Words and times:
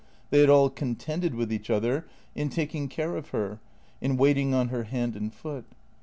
They 0.31 0.39
had 0.39 0.49
all 0.49 0.71
contended 0.71 1.35
with 1.35 1.53
each 1.53 1.69
other 1.69 2.07
in 2.33 2.49
taking 2.49 2.87
care 2.87 3.15
of 3.15 3.29
her, 3.29 3.59
in 4.01 4.17
waiting 4.17 4.51
on 4.51 4.69
her 4.69 4.85
hand 4.85 5.15
and 5.15 5.31
foot. 5.31 5.65